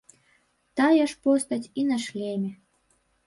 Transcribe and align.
Тая 0.79 1.03
ж 1.11 1.17
постаць 1.27 1.69
і 1.81 1.85
на 1.91 1.97
шлеме. 2.09 2.49